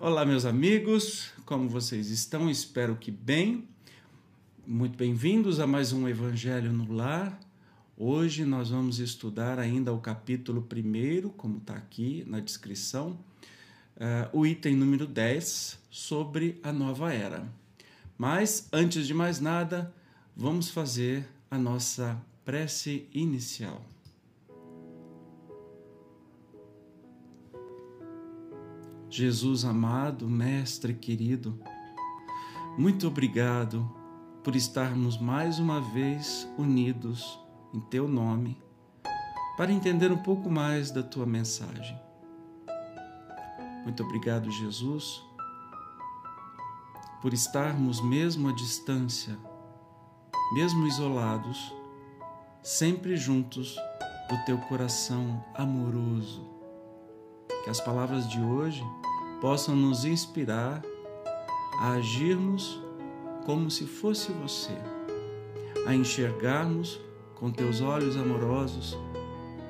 Olá, 0.00 0.26
meus 0.26 0.44
amigos, 0.44 1.30
como 1.46 1.68
vocês 1.68 2.10
estão? 2.10 2.50
Espero 2.50 2.96
que 2.96 3.12
bem. 3.12 3.68
Muito 4.66 4.98
bem-vindos 4.98 5.60
a 5.60 5.68
mais 5.68 5.92
um 5.92 6.08
Evangelho 6.08 6.72
no 6.72 6.92
Lar. 6.92 7.38
Hoje 7.96 8.44
nós 8.44 8.70
vamos 8.70 8.98
estudar 8.98 9.56
ainda 9.56 9.92
o 9.92 10.00
capítulo 10.00 10.66
1, 10.68 11.28
como 11.36 11.58
está 11.58 11.74
aqui 11.74 12.24
na 12.26 12.40
descrição, 12.40 13.16
uh, 13.96 14.36
o 14.36 14.44
item 14.44 14.74
número 14.74 15.06
10, 15.06 15.78
sobre 15.88 16.58
a 16.64 16.72
nova 16.72 17.12
era. 17.12 17.46
Mas, 18.18 18.68
antes 18.72 19.06
de 19.06 19.14
mais 19.14 19.38
nada, 19.38 19.94
vamos 20.36 20.70
fazer 20.70 21.24
a 21.48 21.56
nossa 21.56 22.20
prece 22.44 23.06
inicial. 23.14 23.93
Jesus 29.16 29.64
amado, 29.64 30.28
Mestre 30.28 30.92
querido, 30.92 31.56
muito 32.76 33.06
obrigado 33.06 33.88
por 34.42 34.56
estarmos 34.56 35.16
mais 35.16 35.60
uma 35.60 35.80
vez 35.80 36.48
unidos 36.58 37.38
em 37.72 37.78
Teu 37.78 38.08
nome 38.08 38.60
para 39.56 39.70
entender 39.70 40.10
um 40.10 40.20
pouco 40.20 40.50
mais 40.50 40.90
da 40.90 41.00
Tua 41.00 41.24
mensagem. 41.26 41.96
Muito 43.84 44.02
obrigado, 44.02 44.50
Jesus, 44.50 45.22
por 47.22 47.32
estarmos 47.32 48.00
mesmo 48.00 48.48
à 48.48 48.52
distância, 48.52 49.38
mesmo 50.52 50.88
isolados, 50.88 51.72
sempre 52.64 53.16
juntos 53.16 53.76
do 54.28 54.44
Teu 54.44 54.58
coração 54.58 55.44
amoroso. 55.54 56.53
Que 57.64 57.70
as 57.70 57.80
palavras 57.80 58.28
de 58.28 58.38
hoje 58.40 58.84
possam 59.40 59.74
nos 59.74 60.04
inspirar 60.04 60.82
a 61.80 61.92
agirmos 61.92 62.78
como 63.46 63.70
se 63.70 63.86
fosse 63.86 64.30
você, 64.32 64.76
a 65.86 65.94
enxergarmos 65.94 67.00
com 67.34 67.50
teus 67.50 67.80
olhos 67.80 68.16
amorosos 68.16 68.96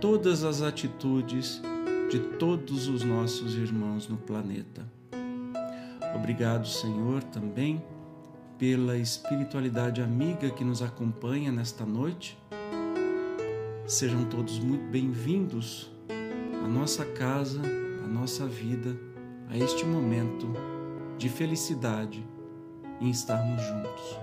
todas 0.01 0.45
as 0.45 0.61
atitudes 0.61 1.63
de 2.11 2.19
todos 2.19 2.89
os 2.89 3.03
nossos 3.05 3.55
irmãos 3.55 4.09
no 4.09 4.17
planeta. 4.17 4.85
Obrigado, 6.15 6.67
Senhor, 6.67 7.23
também 7.23 7.83
pela 8.59 8.97
espiritualidade 8.97 10.03
amiga 10.03 10.51
que 10.51 10.65
nos 10.65 10.83
acompanha 10.83 11.51
nesta 11.51 11.87
noite. 11.87 12.37
Sejam 13.87 14.25
todos 14.25 14.59
muito 14.59 14.85
bem-vindos 14.91 15.91
à 16.65 16.69
nossa 16.69 17.05
casa, 17.05 17.61
nossa 18.15 18.47
vida 18.47 18.97
a 19.51 19.59
este 19.59 19.85
momento 19.85 20.47
de 21.19 21.29
felicidade 21.29 22.25
em 23.01 23.11
estarmos 23.11 23.61
juntos. 23.61 24.19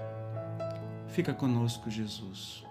Fica 1.10 1.34
conosco, 1.34 1.90
Jesus. 1.90 2.64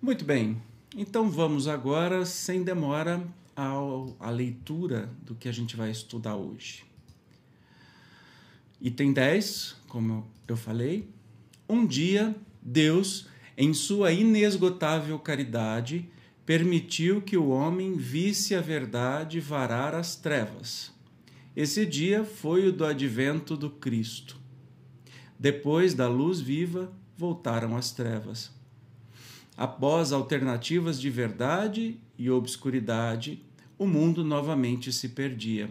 Muito 0.00 0.24
bem, 0.24 0.62
então 0.96 1.28
vamos 1.28 1.66
agora, 1.66 2.24
sem 2.24 2.62
demora, 2.62 3.26
ao, 3.56 4.16
à 4.20 4.30
leitura 4.30 5.10
do 5.24 5.34
que 5.34 5.48
a 5.48 5.52
gente 5.52 5.74
vai 5.76 5.90
estudar 5.90 6.36
hoje. 6.36 6.84
Item 8.80 9.12
10, 9.12 9.76
como 9.88 10.30
eu 10.46 10.56
falei, 10.56 11.10
um 11.68 11.84
dia 11.84 12.36
Deus, 12.62 13.26
em 13.58 13.74
sua 13.74 14.12
inesgotável 14.12 15.18
caridade, 15.18 16.08
permitiu 16.44 17.20
que 17.20 17.36
o 17.36 17.48
homem 17.48 17.94
visse 17.94 18.54
a 18.54 18.60
verdade 18.60 19.40
varar 19.40 19.94
as 19.94 20.16
trevas. 20.16 20.92
Esse 21.54 21.84
dia 21.84 22.24
foi 22.24 22.68
o 22.68 22.72
do 22.72 22.84
advento 22.84 23.56
do 23.56 23.70
Cristo. 23.70 24.38
Depois 25.38 25.94
da 25.94 26.08
luz 26.08 26.40
viva, 26.40 26.92
voltaram 27.16 27.76
as 27.76 27.92
trevas. 27.92 28.50
Após 29.56 30.12
alternativas 30.12 31.00
de 31.00 31.10
verdade 31.10 31.98
e 32.18 32.30
obscuridade, 32.30 33.42
o 33.78 33.86
mundo 33.86 34.24
novamente 34.24 34.92
se 34.92 35.10
perdia. 35.10 35.70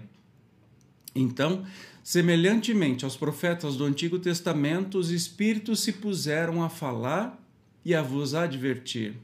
Então, 1.16 1.66
semelhantemente 2.04 3.04
aos 3.04 3.18
profetas 3.18 3.76
do 3.76 3.84
Antigo 3.84 4.20
Testamento, 4.20 5.00
os 5.00 5.10
Espíritos 5.10 5.80
se 5.80 5.94
puseram 5.94 6.64
a 6.64 6.70
falar 6.70 7.42
e 7.84 7.96
a 7.96 8.02
vos 8.02 8.36
advertir 8.36 9.16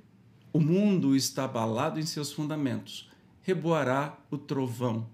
o 0.56 0.62
mundo 0.62 1.18
está 1.18 1.44
abalado 1.44 2.00
em 2.00 2.06
seus 2.06 2.32
fundamentos. 2.32 3.10
Reboará 3.42 4.18
o 4.32 4.38
trovão. 4.38 5.06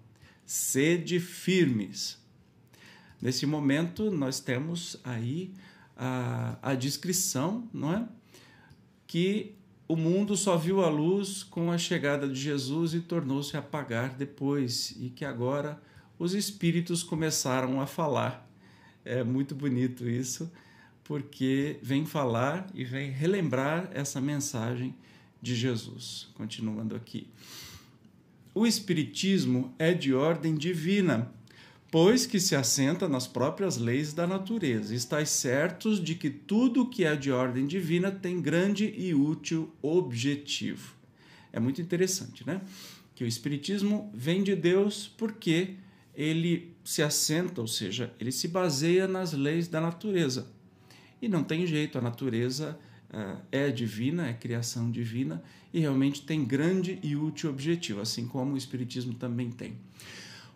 Sede 0.45 1.19
firmes. 1.19 2.19
Nesse 3.19 3.47
momento, 3.47 4.11
nós 4.11 4.39
temos 4.39 4.97
aí 5.03 5.51
a, 5.97 6.59
a 6.61 6.75
descrição, 6.75 7.67
não 7.73 7.91
é? 7.91 8.07
Que 9.07 9.55
o 9.87 9.95
mundo 9.95 10.37
só 10.37 10.55
viu 10.55 10.85
a 10.85 10.89
luz 10.89 11.41
com 11.41 11.71
a 11.71 11.77
chegada 11.79 12.29
de 12.29 12.39
Jesus 12.39 12.93
e 12.93 12.99
tornou-se 12.99 13.57
apagar 13.57 14.13
depois, 14.13 14.95
e 14.99 15.09
que 15.09 15.25
agora 15.25 15.81
os 16.19 16.35
espíritos 16.35 17.01
começaram 17.01 17.81
a 17.81 17.87
falar. 17.87 18.47
É 19.03 19.23
muito 19.23 19.55
bonito 19.55 20.07
isso, 20.07 20.51
porque 21.03 21.79
vem 21.81 22.05
falar 22.05 22.67
e 22.75 22.83
vem 22.83 23.09
relembrar 23.09 23.89
essa 23.91 24.21
mensagem 24.21 24.93
de 25.41 25.55
Jesus. 25.55 26.29
Continuando 26.35 26.95
aqui. 26.95 27.27
O 28.53 28.67
Espiritismo 28.67 29.73
é 29.79 29.93
de 29.93 30.13
ordem 30.13 30.55
divina, 30.55 31.31
pois 31.89 32.25
que 32.25 32.39
se 32.39 32.55
assenta 32.55 33.07
nas 33.07 33.25
próprias 33.25 33.77
leis 33.77 34.13
da 34.13 34.27
natureza. 34.27 34.93
Estais 34.93 35.29
certos 35.29 36.03
de 36.03 36.15
que 36.15 36.29
tudo 36.29 36.89
que 36.89 37.05
é 37.05 37.15
de 37.15 37.31
ordem 37.31 37.65
divina 37.65 38.11
tem 38.11 38.41
grande 38.41 38.93
e 38.97 39.13
útil 39.13 39.73
objetivo. 39.81 40.95
É 41.53 41.59
muito 41.59 41.81
interessante, 41.81 42.45
né? 42.45 42.61
Que 43.15 43.23
o 43.23 43.27
Espiritismo 43.27 44.11
vem 44.13 44.43
de 44.43 44.55
Deus 44.55 45.11
porque 45.17 45.75
ele 46.13 46.75
se 46.83 47.01
assenta, 47.01 47.61
ou 47.61 47.67
seja, 47.67 48.13
ele 48.19 48.31
se 48.31 48.47
baseia 48.47 49.07
nas 49.07 49.33
leis 49.33 49.67
da 49.67 49.79
natureza. 49.79 50.51
E 51.21 51.27
não 51.27 51.43
tem 51.43 51.65
jeito, 51.65 51.97
a 51.97 52.01
natureza 52.01 52.77
é 53.51 53.69
divina, 53.69 54.27
é 54.27 54.33
criação 54.33 54.89
divina 54.89 55.43
e 55.73 55.79
realmente 55.79 56.21
tem 56.21 56.45
grande 56.45 56.99
e 57.03 57.15
útil 57.15 57.49
objetivo, 57.49 58.01
assim 58.01 58.27
como 58.27 58.53
o 58.53 58.57
Espiritismo 58.57 59.13
também 59.13 59.49
tem. 59.51 59.75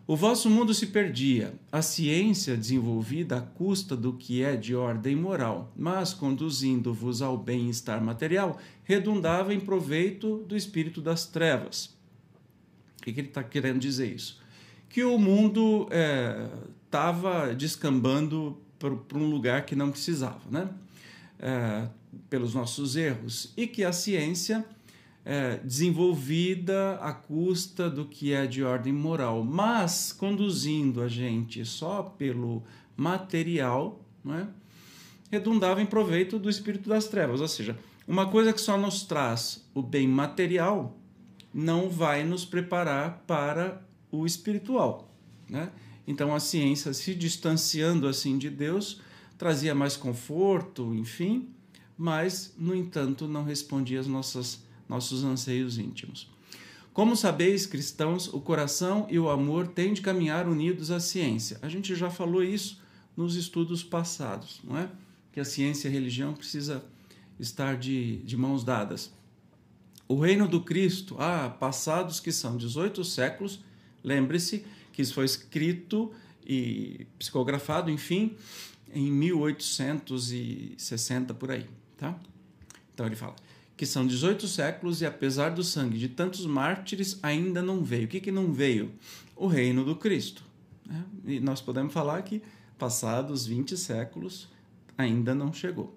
O 0.06 0.14
vosso 0.14 0.48
mundo 0.48 0.72
se 0.72 0.86
perdia, 0.86 1.52
a 1.72 1.82
ciência 1.82 2.56
desenvolvida 2.56 3.38
à 3.38 3.40
custa 3.40 3.96
do 3.96 4.12
que 4.12 4.40
é 4.40 4.54
de 4.54 4.72
ordem 4.72 5.16
moral, 5.16 5.72
mas 5.76 6.14
conduzindo-vos 6.14 7.20
ao 7.22 7.36
bem-estar 7.36 8.00
material, 8.00 8.56
redundava 8.84 9.52
em 9.52 9.58
proveito 9.58 10.44
do 10.46 10.56
espírito 10.56 11.00
das 11.00 11.26
trevas. 11.26 11.86
O 13.00 13.02
que, 13.02 13.12
que 13.12 13.20
ele 13.20 13.28
está 13.28 13.42
querendo 13.42 13.80
dizer 13.80 14.14
isso? 14.14 14.40
Que 14.88 15.02
o 15.02 15.18
mundo 15.18 15.88
estava 16.84 17.50
é, 17.50 17.54
descambando 17.54 18.56
para 18.78 19.18
um 19.18 19.28
lugar 19.28 19.66
que 19.66 19.74
não 19.74 19.90
precisava, 19.90 20.42
né? 20.48 20.68
É, 21.40 21.88
pelos 22.28 22.54
nossos 22.54 22.96
erros 22.96 23.52
e 23.56 23.66
que 23.66 23.84
a 23.84 23.92
ciência 23.92 24.64
é 25.24 25.56
desenvolvida 25.58 26.94
à 27.00 27.12
custa 27.12 27.90
do 27.90 28.04
que 28.06 28.32
é 28.32 28.46
de 28.46 28.62
ordem 28.62 28.92
moral, 28.92 29.42
mas 29.42 30.12
conduzindo 30.12 31.02
a 31.02 31.08
gente 31.08 31.64
só 31.64 32.02
pelo 32.02 32.62
material, 32.96 34.00
não 34.24 34.34
é? 34.36 34.48
redundava 35.30 35.82
em 35.82 35.86
proveito 35.86 36.38
do 36.38 36.48
espírito 36.48 36.88
das 36.88 37.06
trevas. 37.08 37.40
Ou 37.40 37.48
seja, 37.48 37.76
uma 38.06 38.28
coisa 38.30 38.52
que 38.52 38.60
só 38.60 38.78
nos 38.78 39.02
traz 39.02 39.68
o 39.74 39.82
bem 39.82 40.06
material 40.06 40.96
não 41.52 41.88
vai 41.90 42.22
nos 42.22 42.44
preparar 42.44 43.24
para 43.26 43.82
o 44.12 44.26
espiritual. 44.26 45.10
Né? 45.48 45.70
Então 46.06 46.34
a 46.34 46.38
ciência, 46.38 46.92
se 46.92 47.14
distanciando 47.14 48.06
assim 48.06 48.38
de 48.38 48.48
Deus, 48.48 49.00
trazia 49.36 49.74
mais 49.74 49.96
conforto, 49.96 50.94
enfim, 50.94 51.48
mas, 51.96 52.54
no 52.58 52.74
entanto, 52.74 53.26
não 53.26 53.44
respondia 53.44 53.98
aos 53.98 54.06
nossos, 54.06 54.60
nossos 54.88 55.24
anseios 55.24 55.78
íntimos. 55.78 56.30
Como 56.92 57.14
sabeis, 57.14 57.66
cristãos, 57.66 58.32
o 58.32 58.40
coração 58.40 59.06
e 59.10 59.18
o 59.18 59.28
amor 59.28 59.68
têm 59.68 59.92
de 59.92 60.00
caminhar 60.00 60.48
unidos 60.48 60.90
à 60.90 60.98
ciência. 60.98 61.58
A 61.60 61.68
gente 61.68 61.94
já 61.94 62.10
falou 62.10 62.42
isso 62.42 62.80
nos 63.16 63.36
estudos 63.36 63.84
passados, 63.84 64.60
não 64.64 64.78
é? 64.78 64.88
Que 65.32 65.40
a 65.40 65.44
ciência 65.44 65.88
e 65.88 65.90
a 65.90 65.92
religião 65.92 66.32
precisa 66.32 66.82
estar 67.38 67.76
de, 67.76 68.16
de 68.18 68.36
mãos 68.36 68.64
dadas. 68.64 69.12
O 70.08 70.18
reino 70.18 70.48
do 70.48 70.62
Cristo, 70.62 71.16
ah, 71.18 71.50
passados 71.50 72.20
que 72.20 72.32
são 72.32 72.56
18 72.56 73.04
séculos, 73.04 73.60
lembre-se 74.02 74.64
que 74.92 75.02
isso 75.02 75.14
foi 75.14 75.26
escrito 75.26 76.10
e 76.46 77.06
psicografado, 77.18 77.90
enfim, 77.90 78.36
em 78.94 79.10
1860 79.10 81.34
por 81.34 81.50
aí. 81.50 81.66
Tá? 81.96 82.18
Então 82.94 83.06
ele 83.06 83.16
fala 83.16 83.34
que 83.76 83.84
são 83.84 84.06
18 84.06 84.48
séculos 84.48 85.02
e 85.02 85.06
apesar 85.06 85.50
do 85.50 85.62
sangue 85.62 85.98
de 85.98 86.08
tantos 86.08 86.46
mártires, 86.46 87.18
ainda 87.22 87.60
não 87.60 87.84
veio. 87.84 88.06
O 88.06 88.08
que, 88.08 88.20
que 88.20 88.32
não 88.32 88.52
veio? 88.52 88.90
O 89.36 89.46
reino 89.46 89.84
do 89.84 89.94
Cristo. 89.94 90.42
Né? 90.86 91.04
E 91.26 91.40
nós 91.40 91.60
podemos 91.60 91.92
falar 91.92 92.22
que, 92.22 92.40
passados 92.78 93.46
20 93.46 93.76
séculos, 93.76 94.48
ainda 94.96 95.34
não 95.34 95.52
chegou. 95.52 95.94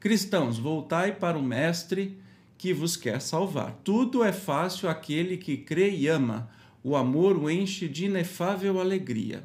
Cristãos, 0.00 0.58
voltai 0.58 1.14
para 1.14 1.38
o 1.38 1.42
Mestre 1.42 2.18
que 2.56 2.72
vos 2.72 2.96
quer 2.96 3.20
salvar. 3.20 3.78
Tudo 3.84 4.24
é 4.24 4.32
fácil 4.32 4.88
àquele 4.88 5.36
que 5.36 5.58
crê 5.58 5.90
e 5.90 6.08
ama. 6.08 6.50
O 6.82 6.96
amor 6.96 7.36
o 7.36 7.50
enche 7.50 7.88
de 7.88 8.06
inefável 8.06 8.80
alegria. 8.80 9.44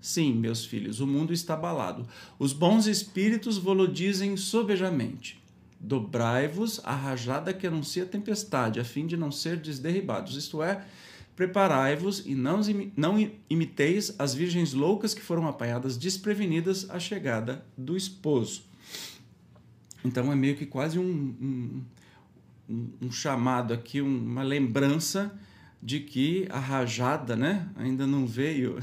Sim, 0.00 0.34
meus 0.34 0.64
filhos, 0.64 1.00
o 1.00 1.06
mundo 1.06 1.32
está 1.32 1.54
abalado. 1.54 2.06
Os 2.38 2.52
bons 2.52 2.86
espíritos 2.86 3.58
vos 3.58 3.92
dizem 3.92 4.36
sobejamente. 4.36 5.42
Dobrai-vos 5.78 6.80
a 6.84 6.94
rajada 6.94 7.52
que 7.52 7.66
anuncia 7.66 8.04
a 8.04 8.06
tempestade, 8.06 8.80
a 8.80 8.84
fim 8.84 9.06
de 9.06 9.16
não 9.16 9.30
ser 9.30 9.56
desderribados. 9.56 10.36
Isto 10.36 10.62
é, 10.62 10.84
preparai-vos 11.36 12.24
e 12.24 12.34
não, 12.34 12.60
não 12.96 13.30
imiteis 13.50 14.14
as 14.18 14.34
virgens 14.34 14.72
loucas 14.72 15.12
que 15.14 15.20
foram 15.20 15.48
apanhadas 15.48 15.96
desprevenidas 15.96 16.88
à 16.88 16.98
chegada 16.98 17.64
do 17.76 17.96
esposo. 17.96 18.62
Então 20.04 20.30
é 20.30 20.36
meio 20.36 20.56
que 20.56 20.66
quase 20.66 20.98
um, 20.98 21.84
um, 22.68 22.88
um 23.00 23.10
chamado 23.10 23.72
aqui, 23.72 24.00
uma 24.00 24.42
lembrança 24.42 25.32
de 25.82 26.00
que 26.00 26.46
a 26.50 26.58
rajada 26.58 27.36
né, 27.36 27.68
ainda 27.76 28.06
não 28.06 28.26
veio, 28.26 28.78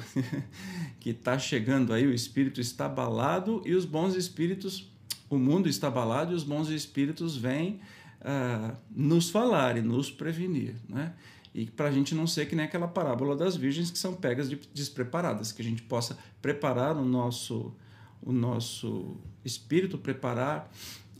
que 0.99 1.09
está 1.09 1.39
chegando 1.39 1.93
aí, 1.93 2.05
o 2.05 2.13
espírito 2.13 2.61
está 2.61 2.85
abalado 2.85 3.61
e 3.65 3.73
os 3.73 3.85
bons 3.85 4.15
espíritos 4.15 4.90
o 5.35 5.39
mundo 5.39 5.69
está 5.69 5.87
abalado 5.87 6.33
e 6.33 6.35
os 6.35 6.43
bons 6.43 6.69
espíritos 6.69 7.37
vêm 7.37 7.79
uh, 8.21 8.75
nos 8.89 9.29
falar 9.29 9.77
e 9.77 9.81
nos 9.81 10.11
prevenir, 10.11 10.75
né? 10.89 11.13
E 11.53 11.65
para 11.65 11.87
a 11.87 11.91
gente 11.91 12.15
não 12.15 12.25
ser 12.25 12.47
que 12.47 12.55
nem 12.55 12.65
aquela 12.65 12.87
parábola 12.87 13.35
das 13.35 13.55
virgens 13.55 13.91
que 13.91 13.99
são 13.99 14.13
pegas 14.13 14.49
de 14.49 14.55
despreparadas, 14.73 15.51
que 15.51 15.61
a 15.61 15.65
gente 15.65 15.81
possa 15.81 16.17
preparar 16.41 16.95
o 16.95 17.03
nosso, 17.03 17.73
o 18.21 18.31
nosso 18.31 19.17
espírito, 19.43 19.97
preparar 19.97 20.71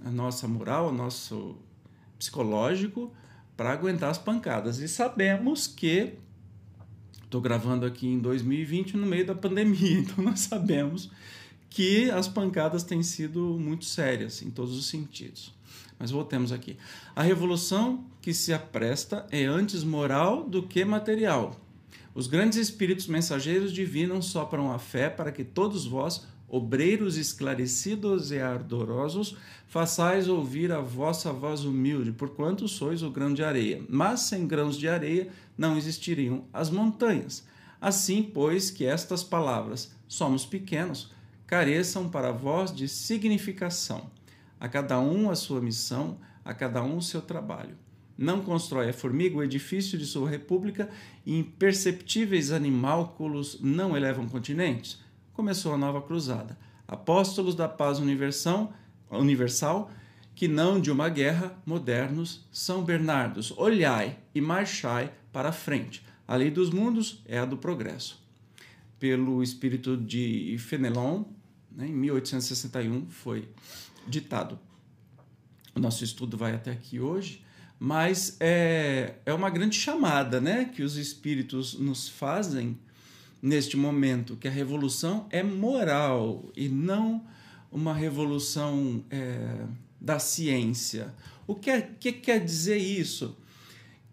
a 0.06 0.10
nossa 0.10 0.48
moral, 0.48 0.90
o 0.90 0.92
nosso 0.92 1.58
psicológico 2.18 3.14
para 3.58 3.72
aguentar 3.72 4.10
as 4.10 4.18
pancadas. 4.18 4.80
E 4.80 4.88
sabemos 4.88 5.68
que 5.68 6.14
estou 7.24 7.42
gravando 7.42 7.86
aqui 7.86 8.08
em 8.08 8.20
2020 8.20 8.96
no 8.96 9.06
meio 9.06 9.26
da 9.26 9.36
pandemia, 9.36 10.00
então 10.00 10.24
nós 10.24 10.42
sabemos 10.42 11.10
que 11.72 12.12
as 12.12 12.28
pancadas 12.28 12.84
têm 12.84 13.02
sido 13.02 13.58
muito 13.58 13.86
sérias 13.86 14.42
em 14.42 14.52
todos 14.52 14.78
os 14.78 14.88
sentidos. 14.88 15.54
Mas 15.98 16.12
voltemos 16.12 16.52
aqui. 16.52 16.76
A 17.16 17.24
revolução 17.24 18.04
que 18.22 18.34
se 18.34 18.54
apresta 18.54 19.26
é 19.32 19.46
antes 19.46 19.82
moral 19.82 20.44
do 20.44 20.64
que 20.64 20.84
material. 20.84 21.56
Os 22.14 22.28
grandes 22.28 22.58
espíritos 22.58 23.08
mensageiros 23.08 23.72
divinos 23.72 24.26
sopram 24.26 24.70
a 24.70 24.78
fé 24.78 25.10
para 25.10 25.32
que 25.32 25.46
todos 25.46 25.86
vós, 25.86 26.28
obreiros 26.50 27.16
esclarecidos 27.16 28.32
e 28.32 28.40
ardorosos, 28.40 29.38
façais 29.66 30.28
ouvir 30.28 30.74
a 30.74 30.82
vossa 30.82 31.32
voz 31.32 31.64
humilde, 31.64 32.12
porquanto 32.12 32.68
sois 32.68 33.02
o 33.02 33.10
grão 33.10 33.34
de 33.34 33.46
areia. 33.46 33.82
Mas 33.88 34.22
sem 34.22 34.46
grãos 34.46 34.78
de 34.78 34.90
areia 34.90 35.30
não 35.58 35.78
existiriam 35.78 36.44
as 36.52 36.70
montanhas. 36.70 37.48
Assim, 37.80 38.22
pois, 38.22 38.70
que 38.70 38.86
estas 38.86 39.24
palavras, 39.24 39.96
somos 40.06 40.46
pequenos, 40.46 41.10
careçam 41.52 42.08
para 42.08 42.32
vós 42.32 42.74
de 42.74 42.88
significação. 42.88 44.10
A 44.58 44.70
cada 44.70 44.98
um 45.02 45.30
a 45.30 45.36
sua 45.36 45.60
missão, 45.60 46.18
a 46.46 46.54
cada 46.54 46.82
um 46.82 46.96
o 46.96 47.02
seu 47.02 47.22
trabalho. 47.22 47.76
Não 48.18 48.42
constrói 48.42 48.88
a 48.88 48.94
formiga 48.94 49.36
o 49.36 49.44
edifício 49.44 49.98
de 49.98 50.06
sua 50.06 50.30
república 50.30 50.90
e 51.26 51.38
imperceptíveis 51.38 52.54
animálculos 52.54 53.60
não 53.60 53.98
elevam 53.98 54.30
continentes? 54.30 55.02
Começou 55.34 55.74
a 55.74 55.78
nova 55.78 56.02
cruzada. 56.02 56.58
Apóstolos 56.88 57.54
da 57.54 57.68
paz 57.68 58.00
universal, 58.00 58.72
que 60.34 60.48
não 60.48 60.80
de 60.80 60.90
uma 60.90 61.10
guerra, 61.10 61.62
modernos, 61.66 62.48
São 62.50 62.82
Bernardos, 62.82 63.52
olhai 63.58 64.20
e 64.34 64.40
marchai 64.40 65.12
para 65.34 65.50
a 65.50 65.54
frente. 65.54 66.02
A 66.26 66.38
lei 66.38 66.50
dos 66.50 66.70
mundos 66.70 67.22
é 67.26 67.40
a 67.40 67.44
do 67.44 67.58
progresso. 67.58 68.26
Pelo 68.98 69.44
espírito 69.44 69.98
de 69.98 70.56
Fenelon, 70.58 71.26
né, 71.76 71.88
em 71.88 71.94
1861 71.94 73.08
foi 73.10 73.48
ditado. 74.08 74.60
O 75.76 75.80
nosso 75.80 76.04
estudo 76.04 76.38
vai 76.38 76.54
até 76.54 76.72
aqui 76.72 77.00
hoje, 77.00 77.44
mas 77.80 78.38
é, 78.40 79.16
é 79.26 79.34
uma 79.34 79.50
grande 79.50 79.78
chamada 79.78 80.42
né, 80.42 80.66
que 80.66 80.84
os 80.84 80.98
espíritos 80.98 81.74
nos 81.74 82.08
fazem 82.08 82.78
neste 83.42 83.76
momento, 83.76 84.36
que 84.36 84.48
a 84.48 84.52
revolução 84.52 85.28
é 85.32 85.42
moral 85.42 86.52
e 86.56 86.70
não 86.70 87.26
uma 87.72 87.94
revolução 87.94 89.04
é, 89.10 89.66
da 90.00 90.20
ciência. 90.20 91.14
O 91.48 91.56
que, 91.56 91.70
é, 91.70 91.82
que 91.82 92.12
quer 92.12 92.44
dizer 92.44 92.78
isso? 92.78 93.36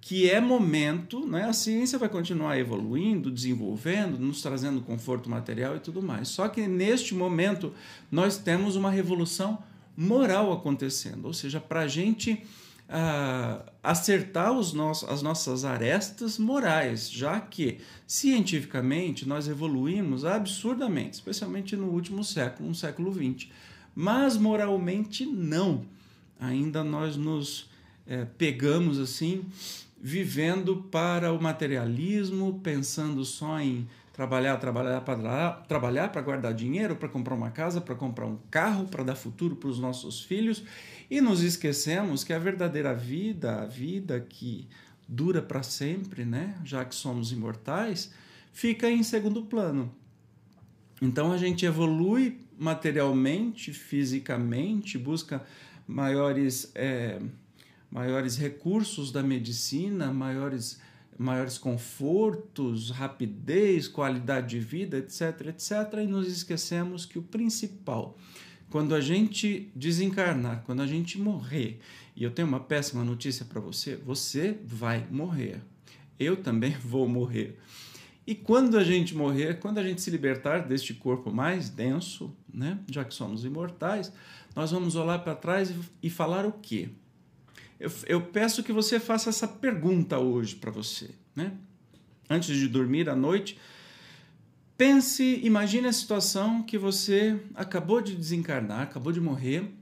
Que 0.09 0.31
é 0.31 0.41
momento, 0.41 1.27
né? 1.27 1.45
a 1.45 1.53
ciência 1.53 1.99
vai 1.99 2.09
continuar 2.09 2.59
evoluindo, 2.59 3.31
desenvolvendo, 3.31 4.19
nos 4.19 4.41
trazendo 4.41 4.81
conforto 4.81 5.29
material 5.29 5.77
e 5.77 5.81
tudo 5.81 6.01
mais. 6.01 6.29
Só 6.29 6.49
que 6.49 6.67
neste 6.67 7.15
momento 7.15 7.75
nós 8.11 8.39
temos 8.39 8.75
uma 8.75 8.91
revolução 8.91 9.63
moral 9.95 10.51
acontecendo, 10.51 11.27
ou 11.27 11.35
seja, 11.35 11.61
para 11.61 11.81
a 11.81 11.89
gente 11.89 12.43
uh, 12.89 13.71
acertar 13.83 14.51
os 14.51 14.73
nossos, 14.73 15.07
as 15.11 15.21
nossas 15.21 15.67
arestas 15.67 16.39
morais, 16.39 17.11
já 17.11 17.39
que 17.39 17.77
cientificamente 18.07 19.29
nós 19.29 19.47
evoluímos 19.47 20.25
absurdamente, 20.25 21.17
especialmente 21.17 21.77
no 21.77 21.89
último 21.89 22.25
século, 22.25 22.71
no 22.71 22.75
século 22.75 23.13
XX, 23.13 23.51
mas 23.95 24.39
moralmente 24.39 25.27
não. 25.27 25.85
Ainda 26.41 26.83
nós 26.83 27.15
nos 27.15 27.69
é, 28.07 28.25
pegamos 28.25 28.99
assim 28.99 29.45
vivendo 30.01 30.77
para 30.91 31.33
o 31.33 31.43
materialismo, 31.43 32.61
pensando 32.61 33.25
só 33.25 33.61
em 33.61 33.89
trabalhar, 34.13 34.57
trabalhar 34.57 35.01
para 35.03 35.53
trabalhar 35.69 36.09
para 36.11 36.23
guardar 36.23 36.53
dinheiro, 36.55 36.97
para 36.97 37.09
comprar 37.09 37.35
uma 37.35 37.51
casa, 37.51 37.81
para 37.81 37.95
comprar 37.95 38.27
um 38.27 38.39
carro, 38.51 38.87
para 38.87 39.05
dar 39.05 39.15
futuro 39.15 39.57
para 39.57 39.69
os 39.69 39.79
nossos 39.79 40.21
filhos, 40.23 40.65
e 41.11 41.21
nos 41.21 41.43
esquecemos 41.43 42.25
que 42.25 42.33
a 42.33 42.39
verdadeira 42.39 42.95
vida, 42.95 43.63
a 43.63 43.67
vida 43.67 44.21
que 44.21 44.69
dura 45.07 45.41
para 45.41 45.63
sempre, 45.63 46.25
né, 46.25 46.55
já 46.65 46.85
que 46.85 46.95
somos 46.95 47.33
imortais, 47.33 48.13
fica 48.53 48.91
em 48.91 49.03
segundo 49.03 49.43
plano. 49.43 49.95
Então 51.01 51.33
a 51.33 51.39
gente 51.39 51.65
evolui 51.65 52.41
materialmente, 52.59 53.73
fisicamente, 53.73 54.99
busca 54.99 55.45
maiores 55.87 56.73
é, 56.75 57.21
maiores 57.91 58.37
recursos 58.37 59.11
da 59.11 59.23
medicina, 59.23 60.13
maiores, 60.13 60.81
maiores 61.19 61.59
confortos, 61.59 62.91
rapidez, 62.91 63.89
qualidade 63.89 64.49
de 64.49 64.61
vida, 64.61 64.99
etc, 64.99 65.49
etc, 65.49 66.01
e 66.03 66.07
nos 66.07 66.29
esquecemos 66.29 67.07
que 67.07 67.19
o 67.19 67.23
principal, 67.23 68.17
quando 68.71 68.95
a 68.95 69.01
gente 69.01 69.71
desencarnar, 69.75 70.63
quando 70.65 70.83
a 70.83 70.87
gente 70.87 71.19
morrer, 71.19 71.81
e 72.15 72.23
eu 72.23 72.31
tenho 72.31 72.49
uma 72.49 72.61
péssima 72.61 73.05
notícia 73.05 73.45
para 73.45 73.61
você, 73.61 73.97
você 73.97 74.59
vai 74.65 75.07
morrer. 75.11 75.61
Eu 76.19 76.37
também 76.37 76.73
vou 76.85 77.09
morrer. 77.09 77.59
E 78.27 78.35
quando 78.35 78.77
a 78.77 78.85
gente 78.85 79.15
morrer, 79.15 79.59
quando 79.59 79.79
a 79.79 79.83
gente 79.83 80.03
se 80.03 80.11
libertar 80.11 80.67
deste 80.69 80.93
corpo 80.93 81.33
mais 81.33 81.71
denso, 81.71 82.37
né, 82.53 82.79
já 82.91 83.03
que 83.03 83.15
somos 83.15 83.43
imortais, 83.43 84.13
nós 84.55 84.71
vamos 84.71 84.97
olhar 84.97 85.21
para 85.21 85.35
trás 85.35 85.73
e 86.03 86.11
falar 86.11 86.45
o 86.45 86.53
quê? 86.53 86.91
Eu, 87.79 87.91
eu 88.07 88.21
peço 88.21 88.63
que 88.63 88.73
você 88.73 88.99
faça 88.99 89.31
essa 89.31 89.47
pergunta 89.47 90.19
hoje 90.19 90.57
para 90.57 90.71
você, 90.71 91.11
né? 91.35 91.53
Antes 92.29 92.57
de 92.57 92.69
dormir 92.69 93.09
à 93.09 93.17
noite, 93.17 93.59
pense, 94.77 95.41
imagine 95.43 95.87
a 95.89 95.93
situação 95.93 96.63
que 96.63 96.77
você 96.77 97.41
acabou 97.55 98.03
de 98.03 98.15
desencarnar, 98.15 98.83
acabou 98.83 99.13
de 99.13 99.21
morrer. 99.21 99.73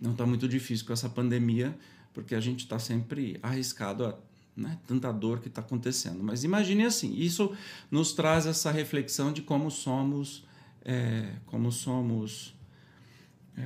Não 0.00 0.12
está 0.12 0.24
muito 0.26 0.46
difícil 0.46 0.86
com 0.86 0.92
essa 0.92 1.08
pandemia, 1.08 1.76
porque 2.12 2.34
a 2.34 2.40
gente 2.40 2.60
está 2.60 2.78
sempre 2.78 3.38
arriscado 3.42 4.06
a 4.06 4.16
né, 4.56 4.78
tanta 4.86 5.12
dor 5.12 5.40
que 5.40 5.48
está 5.48 5.60
acontecendo. 5.60 6.22
Mas 6.22 6.44
imagine 6.44 6.84
assim, 6.84 7.14
isso 7.16 7.56
nos 7.90 8.12
traz 8.12 8.46
essa 8.46 8.70
reflexão 8.70 9.32
de 9.32 9.42
como 9.42 9.70
somos, 9.70 10.44
é, 10.84 11.32
como 11.46 11.72
somos 11.72 12.54
é, 13.56 13.62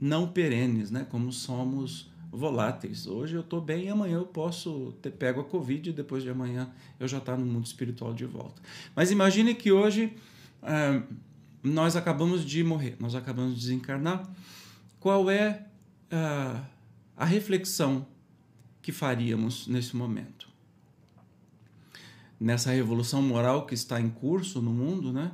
não 0.00 0.28
perenes, 0.28 0.90
né? 0.90 1.06
Como 1.10 1.32
somos 1.32 2.10
voláteis. 2.30 3.06
Hoje 3.06 3.34
eu 3.34 3.40
estou 3.40 3.60
bem, 3.60 3.88
amanhã 3.88 4.16
eu 4.16 4.26
posso 4.26 4.92
ter 5.00 5.10
pego 5.10 5.40
a 5.40 5.44
Covid 5.44 5.90
e 5.90 5.92
depois 5.92 6.22
de 6.22 6.30
amanhã 6.30 6.68
eu 6.98 7.06
já 7.06 7.18
estar 7.18 7.32
tá 7.32 7.38
no 7.38 7.46
mundo 7.46 7.64
espiritual 7.64 8.12
de 8.12 8.24
volta. 8.24 8.60
Mas 8.94 9.10
imagine 9.10 9.54
que 9.54 9.70
hoje 9.70 10.12
é, 10.62 11.02
nós 11.62 11.94
acabamos 11.94 12.44
de 12.44 12.64
morrer, 12.64 12.96
nós 12.98 13.14
acabamos 13.14 13.54
de 13.54 13.60
desencarnar. 13.60 14.28
Qual 14.98 15.30
é, 15.30 15.66
é 16.10 16.60
a 17.16 17.24
reflexão 17.24 18.06
que 18.82 18.92
faríamos 18.92 19.66
nesse 19.66 19.96
momento. 19.96 20.48
Nessa 22.38 22.70
revolução 22.70 23.22
moral 23.22 23.64
que 23.64 23.74
está 23.74 23.98
em 24.00 24.10
curso 24.10 24.60
no 24.60 24.72
mundo, 24.72 25.10
né? 25.12 25.32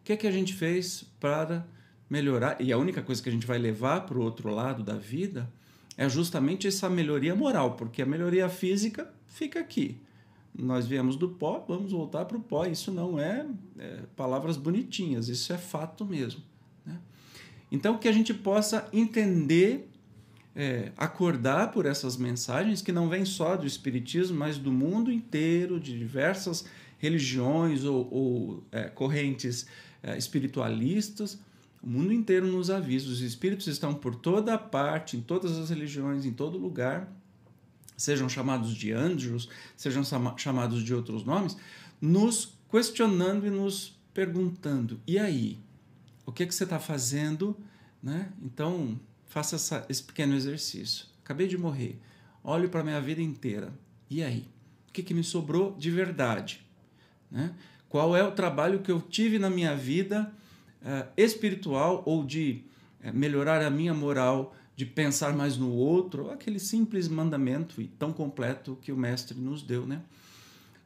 O 0.00 0.04
que 0.04 0.12
é 0.12 0.16
que 0.16 0.26
a 0.26 0.30
gente 0.30 0.54
fez 0.54 1.04
para 1.18 1.66
melhorar? 2.08 2.60
E 2.60 2.72
a 2.72 2.78
única 2.78 3.02
coisa 3.02 3.22
que 3.22 3.28
a 3.28 3.32
gente 3.32 3.46
vai 3.46 3.58
levar 3.58 4.02
para 4.02 4.18
o 4.18 4.22
outro 4.22 4.50
lado 4.50 4.82
da 4.82 4.94
vida 4.94 5.50
é 5.96 6.08
justamente 6.08 6.66
essa 6.66 6.88
melhoria 6.90 7.34
moral, 7.34 7.72
porque 7.72 8.02
a 8.02 8.06
melhoria 8.06 8.48
física 8.48 9.10
fica 9.28 9.58
aqui. 9.58 9.98
Nós 10.58 10.86
viemos 10.86 11.16
do 11.16 11.28
pó, 11.28 11.64
vamos 11.66 11.92
voltar 11.92 12.24
para 12.24 12.36
o 12.36 12.40
pó. 12.40 12.64
Isso 12.64 12.90
não 12.90 13.20
é, 13.20 13.46
é, 13.78 14.00
palavras 14.14 14.56
bonitinhas, 14.56 15.28
isso 15.28 15.52
é 15.52 15.58
fato 15.58 16.04
mesmo. 16.04 16.42
Né? 16.84 16.98
Então, 17.70 17.98
que 17.98 18.08
a 18.08 18.12
gente 18.12 18.32
possa 18.32 18.88
entender, 18.92 19.88
é, 20.54 20.92
acordar 20.96 21.72
por 21.72 21.84
essas 21.84 22.16
mensagens 22.16 22.80
que 22.80 22.92
não 22.92 23.08
vêm 23.08 23.24
só 23.24 23.56
do 23.56 23.66
Espiritismo, 23.66 24.38
mas 24.38 24.56
do 24.56 24.72
mundo 24.72 25.12
inteiro, 25.12 25.78
de 25.78 25.96
diversas 25.98 26.66
religiões 26.98 27.84
ou, 27.84 28.08
ou 28.10 28.64
é, 28.72 28.84
correntes 28.84 29.66
é, 30.02 30.16
espiritualistas 30.16 31.38
o 31.86 31.88
mundo 31.88 32.12
inteiro 32.12 32.48
nos 32.48 32.68
avisa, 32.68 33.08
os 33.08 33.20
espíritos 33.20 33.68
estão 33.68 33.94
por 33.94 34.16
toda 34.16 34.58
parte, 34.58 35.16
em 35.16 35.20
todas 35.20 35.56
as 35.56 35.70
religiões, 35.70 36.24
em 36.24 36.32
todo 36.32 36.58
lugar, 36.58 37.08
sejam 37.96 38.28
chamados 38.28 38.74
de 38.74 38.90
anjos, 38.90 39.48
sejam 39.76 40.02
chamados 40.36 40.82
de 40.82 40.92
outros 40.92 41.24
nomes, 41.24 41.56
nos 42.00 42.58
questionando 42.68 43.46
e 43.46 43.50
nos 43.50 43.96
perguntando: 44.12 45.00
e 45.06 45.16
aí? 45.16 45.60
O 46.26 46.32
que, 46.32 46.42
é 46.42 46.46
que 46.46 46.52
você 46.52 46.64
está 46.64 46.80
fazendo? 46.80 47.56
Né? 48.02 48.32
Então, 48.42 48.98
faça 49.26 49.54
essa, 49.54 49.86
esse 49.88 50.02
pequeno 50.02 50.34
exercício. 50.34 51.06
Acabei 51.22 51.46
de 51.46 51.56
morrer, 51.56 52.00
olho 52.42 52.68
para 52.68 52.80
a 52.80 52.84
minha 52.84 53.00
vida 53.00 53.22
inteira. 53.22 53.72
E 54.10 54.24
aí? 54.24 54.48
O 54.88 54.92
que, 54.92 55.04
que 55.04 55.14
me 55.14 55.22
sobrou 55.22 55.76
de 55.78 55.92
verdade? 55.92 56.66
Né? 57.30 57.54
Qual 57.88 58.16
é 58.16 58.24
o 58.24 58.32
trabalho 58.32 58.80
que 58.80 58.90
eu 58.90 59.00
tive 59.00 59.38
na 59.38 59.48
minha 59.48 59.76
vida? 59.76 60.32
Uh, 60.86 61.08
espiritual 61.16 62.02
ou 62.06 62.24
de 62.24 62.62
uh, 63.04 63.12
melhorar 63.12 63.60
a 63.60 63.68
minha 63.68 63.92
moral, 63.92 64.54
de 64.76 64.86
pensar 64.86 65.34
mais 65.34 65.56
no 65.56 65.72
outro, 65.72 66.30
aquele 66.30 66.60
simples 66.60 67.08
mandamento 67.08 67.82
e 67.82 67.88
tão 67.88 68.12
completo 68.12 68.78
que 68.80 68.92
o 68.92 68.96
Mestre 68.96 69.36
nos 69.38 69.62
deu, 69.62 69.86
né? 69.86 70.02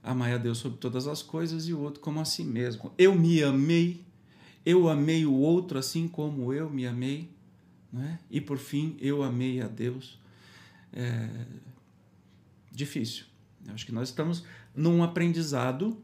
Amai 0.02 0.32
a 0.32 0.38
Deus 0.38 0.58
sobre 0.58 0.78
todas 0.78 1.06
as 1.06 1.22
coisas 1.22 1.68
e 1.68 1.74
o 1.74 1.80
outro 1.80 2.00
como 2.00 2.20
a 2.20 2.24
si 2.24 2.42
mesmo. 2.42 2.90
Eu 2.96 3.14
me 3.14 3.42
amei, 3.42 4.02
eu 4.64 4.88
amei 4.88 5.26
o 5.26 5.34
outro 5.34 5.78
assim 5.78 6.08
como 6.08 6.54
eu 6.54 6.70
me 6.70 6.86
amei, 6.86 7.28
né? 7.92 8.18
e 8.30 8.40
por 8.40 8.56
fim 8.56 8.96
eu 8.98 9.22
amei 9.22 9.60
a 9.60 9.68
Deus. 9.68 10.18
É 10.92 11.28
difícil. 12.72 13.24
Eu 13.66 13.74
acho 13.74 13.84
que 13.84 13.92
nós 13.92 14.08
estamos 14.08 14.42
num 14.74 15.02
aprendizado 15.02 16.00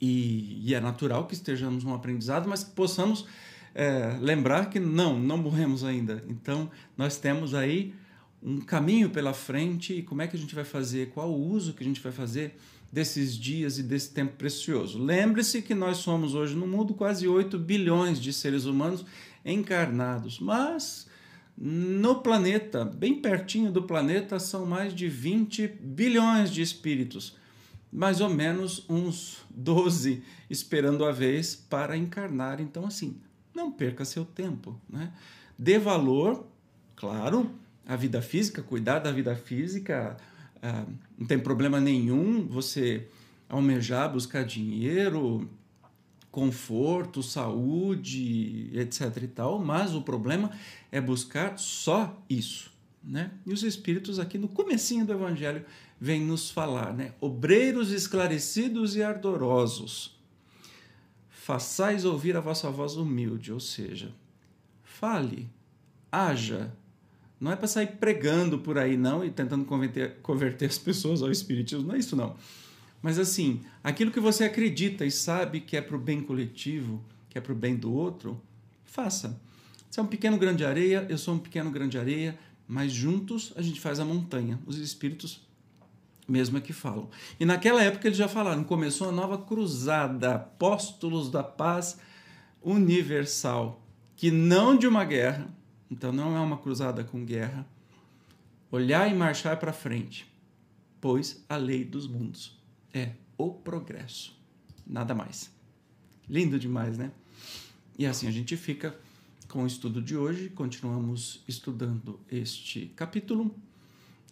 e, 0.00 0.62
e, 0.64 0.74
é 0.74 0.80
natural 0.80 1.26
que 1.26 1.34
estejamos 1.34 1.84
num 1.84 1.94
aprendizado, 1.94 2.48
mas 2.48 2.62
que 2.62 2.70
possamos 2.72 3.26
é, 3.74 4.16
lembrar 4.20 4.70
que 4.70 4.78
não, 4.78 5.18
não 5.18 5.38
morremos 5.38 5.84
ainda. 5.84 6.22
Então, 6.28 6.70
nós 6.96 7.16
temos 7.16 7.54
aí 7.54 7.94
um 8.42 8.60
caminho 8.60 9.10
pela 9.10 9.32
frente 9.32 9.94
e 9.94 10.02
como 10.02 10.22
é 10.22 10.26
que 10.26 10.36
a 10.36 10.38
gente 10.38 10.54
vai 10.54 10.64
fazer, 10.64 11.10
qual 11.10 11.30
o 11.30 11.50
uso 11.50 11.72
que 11.72 11.82
a 11.82 11.86
gente 11.86 12.00
vai 12.00 12.12
fazer 12.12 12.56
desses 12.92 13.36
dias 13.36 13.78
e 13.78 13.82
desse 13.82 14.10
tempo 14.10 14.36
precioso. 14.36 15.02
Lembre-se 15.02 15.60
que 15.62 15.74
nós 15.74 15.98
somos 15.98 16.34
hoje 16.34 16.54
no 16.54 16.66
mundo 16.66 16.94
quase 16.94 17.26
8 17.26 17.58
bilhões 17.58 18.20
de 18.20 18.32
seres 18.32 18.64
humanos 18.64 19.04
encarnados, 19.44 20.38
mas 20.38 21.06
no 21.58 22.16
planeta, 22.16 22.84
bem 22.84 23.14
pertinho 23.20 23.72
do 23.72 23.82
planeta, 23.82 24.38
são 24.38 24.66
mais 24.66 24.94
de 24.94 25.08
20 25.08 25.66
bilhões 25.80 26.50
de 26.50 26.62
espíritos 26.62 27.34
mais 27.96 28.20
ou 28.20 28.28
menos 28.28 28.84
uns 28.90 29.38
12 29.48 30.22
esperando 30.50 31.02
a 31.06 31.10
vez 31.10 31.56
para 31.56 31.96
encarnar. 31.96 32.60
Então, 32.60 32.84
assim, 32.84 33.16
não 33.54 33.72
perca 33.72 34.04
seu 34.04 34.22
tempo. 34.22 34.78
Né? 34.86 35.10
Dê 35.58 35.78
valor, 35.78 36.46
claro, 36.94 37.50
à 37.86 37.96
vida 37.96 38.20
física, 38.20 38.62
cuidar 38.62 38.98
da 38.98 39.10
vida 39.10 39.34
física, 39.34 40.14
ah, 40.62 40.84
não 41.16 41.26
tem 41.26 41.38
problema 41.38 41.80
nenhum 41.80 42.46
você 42.46 43.08
almejar, 43.48 44.12
buscar 44.12 44.44
dinheiro, 44.44 45.48
conforto, 46.30 47.22
saúde, 47.22 48.70
etc 48.74 49.22
e 49.22 49.26
tal, 49.26 49.58
mas 49.58 49.94
o 49.94 50.02
problema 50.02 50.50
é 50.92 51.00
buscar 51.00 51.58
só 51.58 52.14
isso, 52.28 52.70
né? 53.06 53.30
E 53.46 53.52
os 53.52 53.62
espíritos 53.62 54.18
aqui 54.18 54.36
no 54.36 54.48
comecinho 54.48 55.06
do 55.06 55.12
evangelho 55.12 55.64
vem 56.00 56.20
nos 56.20 56.50
falar, 56.50 56.92
né? 56.92 57.12
Obreiros 57.20 57.92
esclarecidos 57.92 58.96
e 58.96 59.02
ardorosos, 59.02 60.18
façais 61.30 62.04
ouvir 62.04 62.36
a 62.36 62.40
vossa 62.40 62.68
voz 62.68 62.96
humilde, 62.96 63.52
ou 63.52 63.60
seja, 63.60 64.12
fale, 64.82 65.48
haja. 66.10 66.74
Não 67.38 67.52
é 67.52 67.56
para 67.56 67.68
sair 67.68 67.86
pregando 67.98 68.58
por 68.58 68.76
aí, 68.76 68.96
não, 68.96 69.24
e 69.24 69.30
tentando 69.30 69.64
converter, 69.64 70.16
converter 70.22 70.66
as 70.66 70.78
pessoas 70.78 71.22
ao 71.22 71.30
Espiritismo, 71.30 71.86
não 71.86 71.94
é 71.94 71.98
isso, 71.98 72.16
não. 72.16 72.34
Mas 73.00 73.18
assim, 73.18 73.60
aquilo 73.84 74.10
que 74.10 74.18
você 74.18 74.42
acredita 74.42 75.04
e 75.04 75.10
sabe 75.10 75.60
que 75.60 75.76
é 75.76 75.80
para 75.80 75.94
o 75.94 76.00
bem 76.00 76.20
coletivo, 76.20 77.04
que 77.28 77.38
é 77.38 77.40
para 77.40 77.52
o 77.52 77.56
bem 77.56 77.76
do 77.76 77.92
outro, 77.92 78.40
faça. 78.84 79.40
Você 79.88 80.00
é 80.00 80.02
um 80.02 80.06
pequeno 80.06 80.36
grão 80.38 80.56
de 80.56 80.64
areia, 80.64 81.06
eu 81.08 81.16
sou 81.16 81.34
um 81.34 81.38
pequeno 81.38 81.70
grão 81.70 81.86
de 81.86 81.98
areia, 81.98 82.36
mas 82.66 82.92
juntos 82.92 83.52
a 83.56 83.62
gente 83.62 83.80
faz 83.80 84.00
a 84.00 84.04
montanha. 84.04 84.58
Os 84.66 84.78
espíritos 84.78 85.46
mesmo 86.28 86.58
é 86.58 86.60
que 86.60 86.72
falam. 86.72 87.08
E 87.38 87.44
naquela 87.44 87.82
época 87.82 88.08
eles 88.08 88.18
já 88.18 88.28
falaram, 88.28 88.64
começou 88.64 89.08
a 89.08 89.12
nova 89.12 89.38
cruzada, 89.38 90.34
apóstolos 90.34 91.30
da 91.30 91.42
paz 91.42 91.98
universal, 92.62 93.82
que 94.16 94.30
não 94.30 94.76
de 94.76 94.86
uma 94.86 95.04
guerra, 95.04 95.48
então 95.90 96.10
não 96.10 96.36
é 96.36 96.40
uma 96.40 96.58
cruzada 96.58 97.04
com 97.04 97.24
guerra, 97.24 97.66
olhar 98.70 99.10
e 99.10 99.14
marchar 99.14 99.56
para 99.58 99.72
frente, 99.72 100.26
pois 101.00 101.44
a 101.48 101.56
lei 101.56 101.84
dos 101.84 102.08
mundos 102.08 102.58
é 102.92 103.12
o 103.38 103.50
progresso, 103.50 104.36
nada 104.84 105.14
mais. 105.14 105.54
Lindo 106.28 106.58
demais, 106.58 106.98
né? 106.98 107.12
E 107.96 108.04
assim 108.04 108.26
a 108.26 108.32
gente 108.32 108.56
fica 108.56 108.98
com 109.56 109.62
o 109.62 109.66
estudo 109.66 110.02
de 110.02 110.14
hoje, 110.14 110.50
continuamos 110.50 111.42
estudando 111.48 112.20
este 112.30 112.88
capítulo 112.94 113.56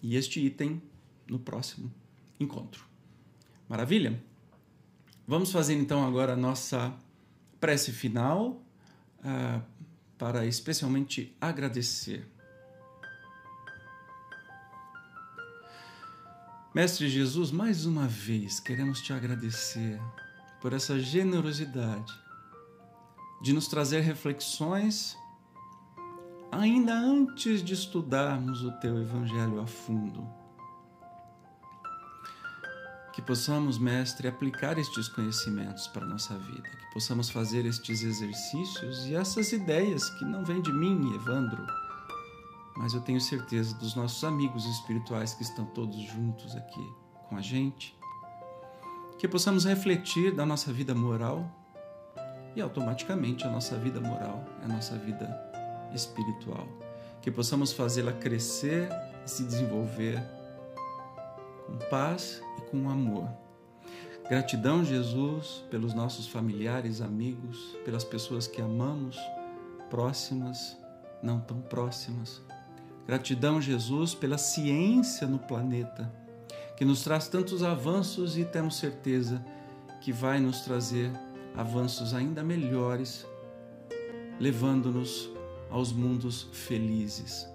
e 0.03 0.17
este 0.17 0.39
item 0.39 0.83
no 1.27 1.39
próximo 1.39 1.91
encontro. 2.39 2.85
Maravilha? 3.67 4.23
Vamos 5.27 5.51
fazer 5.51 5.73
então 5.77 6.07
agora 6.07 6.35
a 6.35 6.37
nossa 6.37 6.95
prece 7.59 7.91
final 7.91 8.63
uh, 9.21 9.63
para 10.19 10.45
especialmente 10.45 11.35
agradecer. 11.41 12.29
Mestre 16.75 17.09
Jesus, 17.09 17.51
mais 17.51 17.87
uma 17.87 18.07
vez 18.07 18.61
queremos 18.61 19.01
te 19.01 19.15
agradecer 19.15 19.99
por 20.61 20.75
essa 20.75 21.01
generosidade 21.01 22.24
de 23.45 23.53
nos 23.53 23.69
trazer 23.69 24.01
reflexões 24.01 25.19
ainda 26.51 26.95
antes 26.95 27.63
de 27.63 27.75
estudarmos 27.75 28.65
o 28.65 28.73
teu 28.81 28.99
Evangelho 28.99 29.61
a 29.61 29.67
fundo. 29.67 30.27
Que 33.13 33.21
possamos, 33.21 33.77
Mestre, 33.77 34.29
aplicar 34.29 34.79
estes 34.79 35.09
conhecimentos 35.09 35.87
para 35.89 36.07
a 36.07 36.09
nossa 36.09 36.39
vida, 36.39 36.71
que 36.71 36.95
possamos 36.95 37.29
fazer 37.29 37.67
estes 37.67 38.03
exercícios 38.03 39.05
e 39.05 39.15
essas 39.15 39.53
ideias 39.53 40.09
que 40.09 40.25
não 40.25 40.43
vêm 40.43 40.63
de 40.63 40.73
mim, 40.73 41.15
Evandro, 41.15 41.67
mas 42.79 42.95
eu 42.95 43.03
tenho 43.03 43.21
certeza 43.21 43.75
dos 43.75 43.95
nossos 43.95 44.25
amigos 44.25 44.65
espirituais 44.65 45.35
que 45.35 45.43
estão 45.43 45.67
todos 45.67 46.01
juntos 46.01 46.57
aqui 46.57 46.93
com 47.29 47.37
a 47.37 47.43
gente, 47.43 47.95
que 49.19 49.29
possamos 49.29 49.67
refletir 49.67 50.35
da 50.35 50.47
nossa 50.47 50.73
vida 50.73 50.95
moral 50.95 51.61
e 52.57 52.61
automaticamente 52.61 53.45
a 53.47 53.51
nossa 53.51 53.77
vida 53.77 54.01
moral 54.01 54.45
a 54.63 54.69
nossa 54.69 54.97
vida 54.97 55.29
espiritual, 55.95 56.67
que 57.21 57.31
possamos 57.31 57.73
fazê-la 57.73 58.13
crescer 58.13 58.89
e 59.25 59.31
se 59.31 59.45
desenvolver 59.45 60.23
com 61.67 61.77
paz 61.91 62.43
e 62.59 62.63
com 62.71 62.89
amor. 62.89 63.29
Gratidão, 64.29 64.85
Jesus, 64.85 65.65
pelos 65.71 65.93
nossos 65.93 66.27
familiares, 66.27 67.01
amigos, 67.01 67.77
pelas 67.85 68.05
pessoas 68.05 68.47
que 68.47 68.61
amamos, 68.61 69.19
próximas, 69.91 70.77
não 71.23 71.39
tão 71.39 71.61
próximas. 71.61 72.43
Gratidão, 73.07 73.61
Jesus, 73.61 74.15
pela 74.15 74.39
ciência 74.39 75.27
no 75.27 75.39
planeta, 75.39 76.11
que 76.77 76.87
nos 76.87 77.05
traz 77.05 77.29
tantos 77.29 77.63
avanços 77.63 78.39
e 78.39 78.45
temos 78.45 78.79
certeza 78.79 79.45
que 80.01 80.11
vai 80.11 80.41
nos 80.41 80.63
trazer 80.63 81.13
avanços 81.55 82.13
ainda 82.13 82.43
melhores, 82.43 83.27
levando-nos 84.41 85.31
aos 85.71 85.93
mundos 85.93 86.49
felizes. 86.53 87.49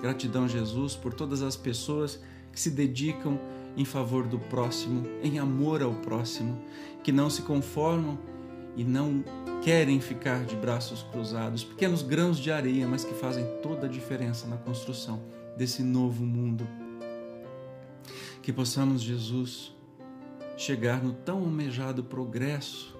Gratidão, 0.00 0.48
Jesus, 0.48 0.94
por 0.94 1.12
todas 1.12 1.42
as 1.42 1.56
pessoas 1.56 2.20
que 2.52 2.60
se 2.60 2.70
dedicam 2.70 3.38
em 3.76 3.84
favor 3.84 4.26
do 4.26 4.38
próximo, 4.38 5.06
em 5.22 5.38
amor 5.38 5.82
ao 5.82 5.94
próximo, 5.94 6.60
que 7.02 7.12
não 7.12 7.28
se 7.28 7.42
conformam 7.42 8.18
e 8.76 8.84
não 8.84 9.24
querem 9.62 10.00
ficar 10.00 10.44
de 10.44 10.56
braços 10.56 11.02
cruzados, 11.10 11.64
pequenos 11.64 12.02
grãos 12.02 12.38
de 12.38 12.50
areia, 12.50 12.86
mas 12.86 13.04
que 13.04 13.14
fazem 13.14 13.44
toda 13.62 13.86
a 13.86 13.88
diferença 13.88 14.46
na 14.46 14.56
construção 14.56 15.20
desse 15.56 15.82
novo 15.82 16.24
mundo. 16.24 16.66
Que 18.40 18.52
possamos, 18.52 19.02
Jesus, 19.02 19.74
chegar 20.56 21.02
no 21.02 21.12
tão 21.12 21.38
almejado 21.38 22.02
progresso 22.04 22.97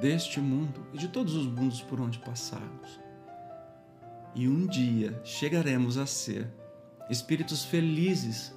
deste 0.00 0.40
mundo 0.40 0.86
e 0.92 0.98
de 0.98 1.08
todos 1.08 1.34
os 1.34 1.46
mundos 1.46 1.80
por 1.82 2.00
onde 2.00 2.18
passarmos. 2.18 3.00
E 4.34 4.48
um 4.48 4.66
dia 4.66 5.20
chegaremos 5.24 5.98
a 5.98 6.06
ser 6.06 6.48
espíritos 7.10 7.64
felizes, 7.64 8.54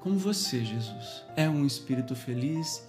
como 0.00 0.18
você, 0.18 0.64
Jesus. 0.64 1.24
É 1.36 1.48
um 1.48 1.66
espírito 1.66 2.14
feliz 2.14 2.86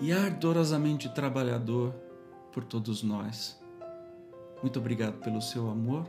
e 0.00 0.12
ardorosamente 0.12 1.08
trabalhador 1.08 1.94
por 2.52 2.64
todos 2.64 3.02
nós. 3.02 3.58
Muito 4.62 4.78
obrigado 4.78 5.18
pelo 5.18 5.40
seu 5.40 5.70
amor. 5.70 6.08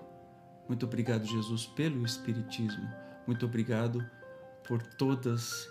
Muito 0.68 0.86
obrigado, 0.86 1.26
Jesus, 1.26 1.66
pelo 1.66 2.06
Espiritismo. 2.06 2.88
Muito 3.26 3.46
obrigado 3.46 4.06
por 4.68 4.82
todas, 4.82 5.68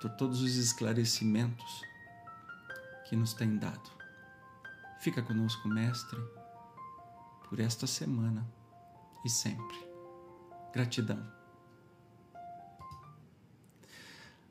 por 0.00 0.10
todos 0.10 0.42
os 0.42 0.56
esclarecimentos 0.56 1.82
que 3.08 3.14
nos 3.14 3.34
tem 3.34 3.56
dado. 3.56 4.03
Fica 5.00 5.22
conosco, 5.22 5.68
Mestre, 5.68 6.18
por 7.48 7.60
esta 7.60 7.86
semana 7.86 8.46
e 9.24 9.28
sempre. 9.28 9.76
Gratidão. 10.72 11.24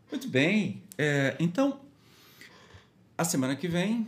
Muito 0.10 0.28
bem. 0.28 0.84
É, 0.98 1.36
então, 1.40 1.82
a 3.18 3.26
semana 3.26 3.56
que 3.56 3.68
vem, 3.68 4.08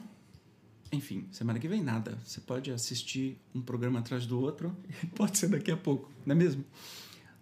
enfim, 0.91 1.27
semana 1.31 1.59
que 1.59 1.67
vem 1.67 1.83
nada. 1.83 2.17
Você 2.23 2.39
pode 2.39 2.71
assistir 2.71 3.39
um 3.53 3.61
programa 3.61 3.99
atrás 3.99 4.25
do 4.25 4.39
outro, 4.39 4.75
pode 5.15 5.37
ser 5.37 5.47
daqui 5.47 5.71
a 5.71 5.77
pouco, 5.77 6.11
não 6.25 6.33
é 6.33 6.37
mesmo? 6.37 6.63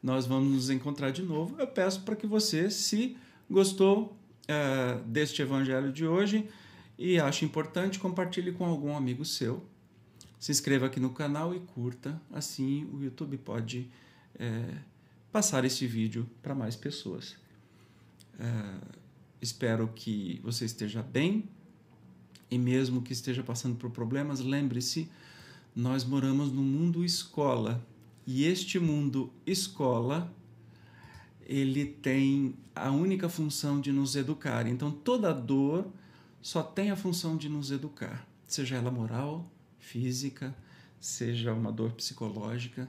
Nós 0.01 0.25
vamos 0.25 0.51
nos 0.51 0.69
encontrar 0.69 1.11
de 1.11 1.21
novo. 1.21 1.55
Eu 1.59 1.67
peço 1.67 2.01
para 2.01 2.15
que 2.15 2.27
você, 2.27 2.69
se 2.69 3.17
gostou 3.49 4.17
uh, 4.43 5.03
deste 5.03 5.41
evangelho 5.41 5.91
de 5.91 6.05
hoje 6.05 6.49
e 6.97 7.19
acha 7.19 7.45
importante, 7.45 7.99
compartilhe 7.99 8.51
com 8.51 8.65
algum 8.65 8.95
amigo 8.95 9.25
seu. 9.25 9.65
Se 10.39 10.51
inscreva 10.51 10.87
aqui 10.87 10.99
no 10.99 11.11
canal 11.11 11.55
e 11.55 11.59
curta, 11.59 12.21
assim 12.31 12.85
o 12.91 13.01
YouTube 13.01 13.37
pode 13.37 13.89
é, 14.35 14.77
passar 15.31 15.65
esse 15.65 15.87
vídeo 15.87 16.29
para 16.41 16.53
mais 16.53 16.75
pessoas. 16.75 17.35
Uh, 18.35 18.97
espero 19.41 19.87
que 19.95 20.39
você 20.43 20.65
esteja 20.65 21.01
bem 21.01 21.49
e 22.49 22.57
mesmo 22.57 23.01
que 23.01 23.13
esteja 23.13 23.41
passando 23.41 23.75
por 23.75 23.89
problemas, 23.89 24.39
lembre-se, 24.39 25.09
nós 25.75 26.03
moramos 26.03 26.51
no 26.51 26.61
mundo 26.61 27.03
escola 27.03 27.83
e 28.27 28.45
este 28.45 28.79
mundo 28.79 29.31
escola 29.45 30.31
ele 31.45 31.85
tem 31.85 32.55
a 32.75 32.91
única 32.91 33.27
função 33.27 33.81
de 33.81 33.91
nos 33.91 34.15
educar. 34.15 34.67
Então 34.67 34.91
toda 34.91 35.33
dor 35.33 35.87
só 36.43 36.61
tem 36.61 36.91
a 36.91 36.95
função 36.95 37.35
de 37.35 37.49
nos 37.49 37.71
educar, 37.71 38.27
seja 38.45 38.75
ela 38.75 38.91
moral, 38.91 39.51
física, 39.79 40.55
seja 40.99 41.51
uma 41.53 41.71
dor 41.71 41.93
psicológica, 41.93 42.87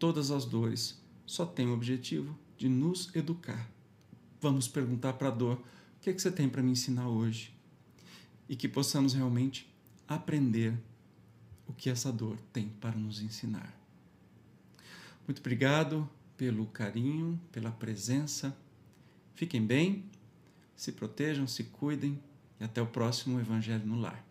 todas 0.00 0.32
as 0.32 0.44
dores 0.44 1.00
só 1.24 1.46
têm 1.46 1.68
o 1.68 1.74
objetivo 1.74 2.36
de 2.58 2.68
nos 2.68 3.14
educar. 3.14 3.70
Vamos 4.40 4.66
perguntar 4.66 5.12
para 5.12 5.28
a 5.28 5.30
dor: 5.30 5.58
o 5.58 6.00
que, 6.00 6.10
é 6.10 6.12
que 6.12 6.20
você 6.20 6.32
tem 6.32 6.48
para 6.48 6.60
me 6.60 6.72
ensinar 6.72 7.08
hoje? 7.08 7.60
e 8.50 8.56
que 8.56 8.68
possamos 8.68 9.14
realmente 9.14 9.72
aprender 10.08 10.76
o 11.68 11.72
que 11.72 11.88
essa 11.88 12.10
dor 12.10 12.36
tem 12.52 12.68
para 12.68 12.96
nos 12.96 13.22
ensinar. 13.22 13.72
Muito 15.24 15.38
obrigado 15.38 16.10
pelo 16.36 16.66
carinho, 16.66 17.40
pela 17.52 17.70
presença. 17.70 18.56
Fiquem 19.36 19.64
bem, 19.64 20.04
se 20.74 20.90
protejam, 20.90 21.46
se 21.46 21.62
cuidem 21.62 22.20
e 22.60 22.64
até 22.64 22.80
o 22.82 22.86
próximo 22.86 23.40
Evangelho 23.40 23.86
no 23.86 23.98
Lar. 23.98 24.29